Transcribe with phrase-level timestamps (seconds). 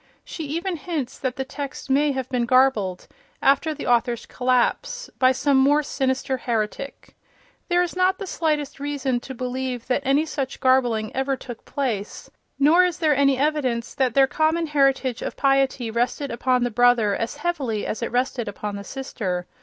[0.25, 3.07] She even hints that the text may have been garbled,
[3.39, 7.13] after the author's collapse, by some more sinister heretic.
[7.69, 12.31] There is not the slightest reason to believe that any such garbling ever took place,
[12.57, 17.15] nor is there any evidence that their common heritage of piety rested upon the brother
[17.15, 19.45] as heavily as it rested upon the sister.